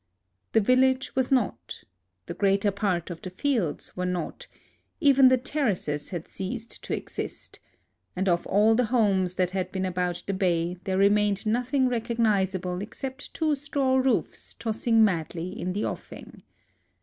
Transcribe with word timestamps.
The 0.53 0.61
village 0.61 1.15
was 1.15 1.31
not; 1.31 1.83
the 2.25 2.33
greater 2.33 2.71
part 2.71 3.11
of 3.11 3.21
the 3.21 3.29
fields 3.29 3.95
were 3.95 4.03
not; 4.07 4.47
even 4.99 5.27
the 5.27 5.37
terraces 5.37 6.09
had 6.09 6.27
ceased 6.27 6.81
to 6.85 6.95
exist; 6.95 7.59
and 8.15 8.27
of 8.27 8.47
all 8.47 8.73
the 8.73 8.85
homes 8.85 9.35
that 9.35 9.51
had 9.51 9.71
been 9.71 9.85
about 9.85 10.23
the 10.25 10.33
bay 10.33 10.75
there 10.85 10.97
remained 10.97 11.45
nothing 11.45 11.87
recog 11.87 12.17
nizable 12.17 12.81
except 12.81 13.35
two 13.35 13.53
straw 13.53 13.97
roofs 13.97 14.55
tossing 14.55 15.05
madly 15.05 15.49
in 15.49 15.71
the 15.73 15.85
offing. 15.85 16.41